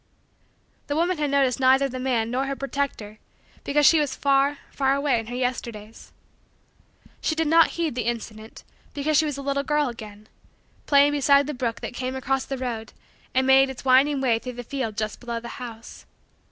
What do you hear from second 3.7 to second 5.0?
she was far, far,